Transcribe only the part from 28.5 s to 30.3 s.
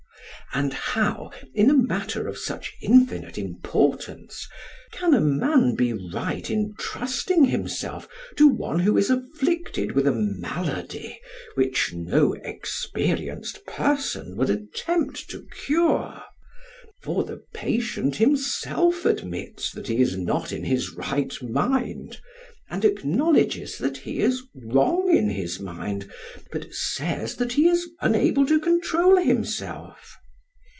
control himself?